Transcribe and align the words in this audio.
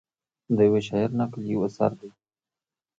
د 0.55 0.57
یوه 0.67 0.79
شاعر 0.87 1.09
نکل 1.19 1.41
یو 1.51 1.61
اثر 1.67 1.91
دی. 1.99 2.09